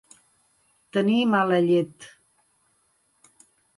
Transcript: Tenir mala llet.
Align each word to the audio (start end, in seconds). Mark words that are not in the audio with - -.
Tenir 0.97 1.19
mala 1.33 1.59
llet. 1.67 2.09